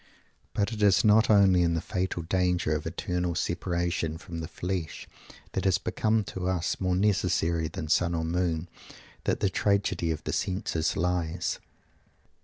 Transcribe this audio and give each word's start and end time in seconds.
But 0.55 0.73
it 0.73 0.81
is 0.81 1.03
not 1.03 1.29
only 1.29 1.61
in 1.61 1.75
the 1.75 1.79
fatal 1.79 2.23
danger 2.23 2.75
of 2.75 2.87
eternal 2.87 3.35
separation 3.35 4.17
from 4.17 4.39
the 4.39 4.47
flesh 4.47 5.07
that 5.51 5.63
has 5.65 5.77
become 5.77 6.23
to 6.23 6.47
us 6.47 6.79
more 6.81 6.95
necessary 6.95 7.67
than 7.67 7.87
sun 7.87 8.15
or 8.15 8.25
moon, 8.25 8.67
that 9.25 9.41
_the 9.41 9.51
tragedy 9.53 10.09
of 10.09 10.23
the 10.23 10.33
senses 10.33 10.97
lies. 10.97 11.59